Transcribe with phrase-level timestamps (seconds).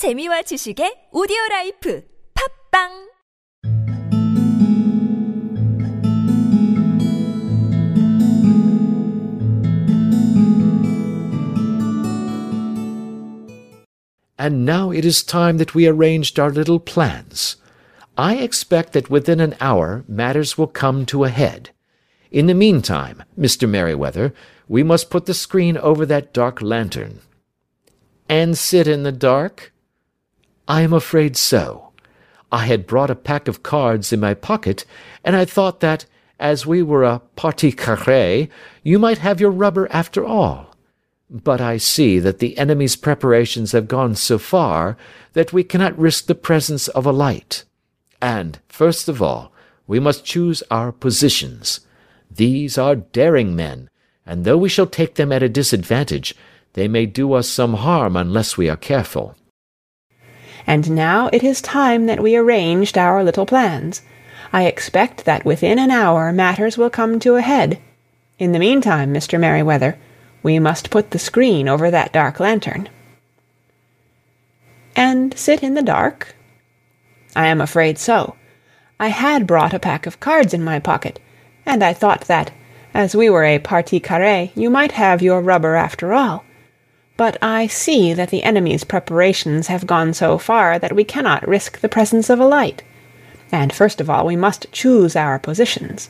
[0.00, 2.02] 재미와 지식의 오디오 라이프
[2.32, 2.88] 팝빵
[14.38, 17.56] And now it is time that we arranged our little plans.
[18.16, 21.76] I expect that within an hour matters will come to a head.
[22.30, 23.68] In the meantime, Mr.
[23.68, 24.32] Merryweather,
[24.66, 27.20] we must put the screen over that dark lantern.
[28.30, 29.69] And sit in the dark?
[30.70, 31.90] I am afraid so.
[32.52, 34.84] I had brought a pack of cards in my pocket,
[35.24, 36.06] and I thought that,
[36.38, 38.48] as we were a partie carrée,
[38.84, 40.76] you might have your rubber after all.
[41.28, 44.96] But I see that the enemy's preparations have gone so far
[45.32, 47.64] that we cannot risk the presence of a light.
[48.22, 49.50] And, first of all,
[49.88, 51.80] we must choose our positions.
[52.30, 53.90] These are daring men,
[54.24, 56.36] and though we shall take them at a disadvantage,
[56.74, 59.34] they may do us some harm unless we are careful.
[60.66, 64.02] And now it is time that we arranged our little plans.
[64.52, 67.78] I expect that within an hour matters will come to a head.
[68.38, 69.38] In the meantime, Mr.
[69.38, 69.98] Merryweather,
[70.42, 72.88] we must put the screen over that dark lantern.
[74.96, 76.34] And sit in the dark?
[77.36, 78.36] I am afraid so.
[78.98, 81.20] I had brought a pack of cards in my pocket,
[81.64, 82.50] and I thought that,
[82.92, 86.44] as we were a partie carrée, you might have your rubber after all.
[87.20, 91.78] But I see that the enemy's preparations have gone so far that we cannot risk
[91.78, 92.82] the presence of a light.
[93.52, 96.08] And first of all we must choose our positions.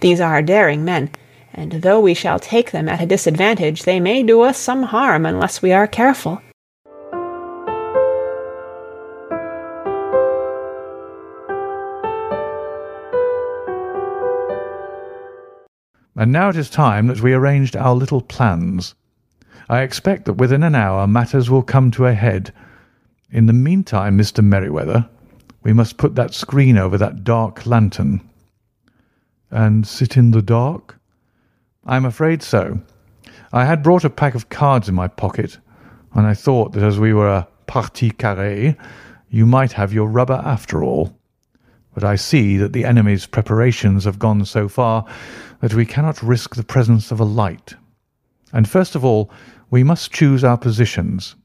[0.00, 1.10] These are daring men,
[1.54, 5.26] and though we shall take them at a disadvantage, they may do us some harm
[5.26, 6.42] unless we are careful.
[16.16, 18.96] And now it is time that we arranged our little plans.
[19.68, 22.52] I expect that within an hour matters will come to a head.
[23.30, 24.42] In the meantime, Mr.
[24.42, 25.08] Merryweather,
[25.62, 28.20] we must put that screen over that dark lantern.
[29.50, 30.98] And sit in the dark?
[31.84, 32.80] I am afraid so.
[33.52, 35.58] I had brought a pack of cards in my pocket,
[36.14, 38.76] and I thought that as we were a partie carrée,
[39.30, 41.16] you might have your rubber after all.
[41.94, 45.04] But I see that the enemy's preparations have gone so far
[45.60, 47.74] that we cannot risk the presence of a light.
[48.52, 49.30] And first of all,
[49.70, 51.36] we must choose our positions.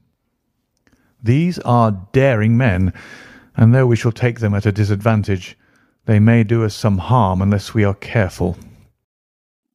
[1.22, 2.92] These are daring men,
[3.56, 5.56] and though we shall take them at a disadvantage,
[6.06, 8.56] they may do us some harm unless we are careful.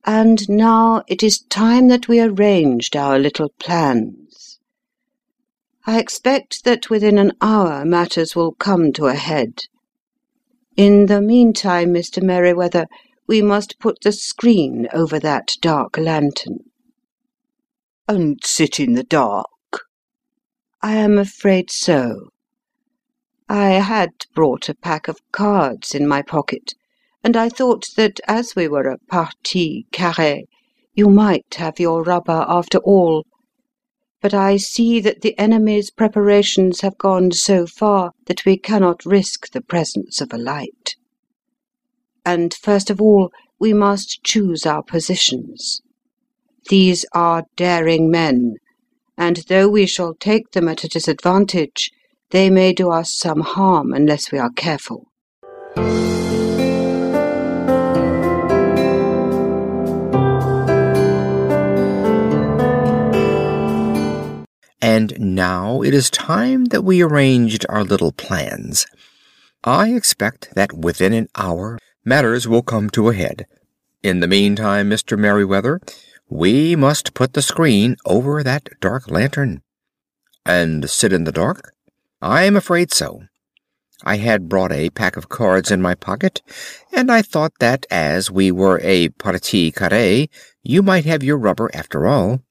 [0.06, 4.60] And now it is time that we arranged our little plans.
[5.86, 9.64] I expect that within an hour matters will come to a head.
[10.78, 12.22] In the meantime, Mr.
[12.22, 12.86] Merryweather,
[13.28, 16.69] we must put the screen over that dark lantern.
[18.12, 19.46] And sit in the dark?
[20.82, 22.30] I am afraid so.
[23.48, 26.74] I had brought a pack of cards in my pocket,
[27.24, 30.46] and I thought that as we were a partie carrée,
[30.96, 33.28] you might have your rubber after all.
[34.24, 39.52] But I see that the enemy's preparations have gone so far that we cannot risk
[39.52, 40.96] the presence of a light.
[42.26, 45.84] And first of all, we must choose our positions.
[46.70, 48.58] These are daring men,
[49.18, 51.90] and though we shall take them at a disadvantage,
[52.30, 55.08] they may do us some harm unless we are careful.
[64.80, 68.86] And now it is time that we arranged our little plans.
[69.64, 73.48] I expect that within an hour matters will come to a head.
[74.04, 75.18] In the meantime, Mr.
[75.18, 75.82] Merryweather,
[76.30, 79.62] we must put the screen over that dark lantern.
[80.46, 81.74] And sit in the dark?
[82.22, 83.24] I am afraid so.
[84.04, 86.42] I had brought a pack of cards in my pocket,
[86.94, 90.30] and I thought that as we were a partie carrée,
[90.64, 92.42] you might have your rubber after all.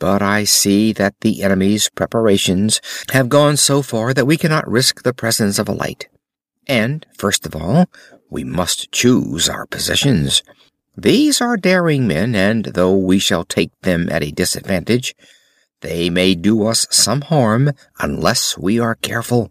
[0.00, 2.80] But I see that the enemy's preparations
[3.12, 6.08] have gone so far that we cannot risk the presence of a light.
[6.66, 7.86] And, first of all,
[8.28, 10.42] we must choose our positions.
[10.96, 15.14] These are daring men, and though we shall take them at a disadvantage,
[15.80, 19.50] they may do us some harm unless we are careful.